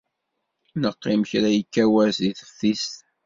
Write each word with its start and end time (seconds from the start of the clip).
Neqqim 0.81 1.21
kra 1.29 1.49
yekka 1.55 1.85
wass 1.93 2.15
deg 2.23 2.35
teftist. 2.39 2.93